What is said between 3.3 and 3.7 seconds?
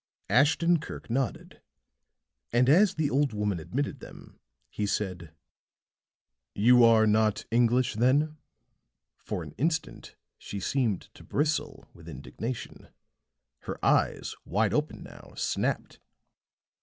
woman